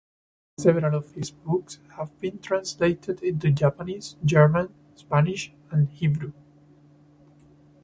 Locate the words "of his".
0.95-1.29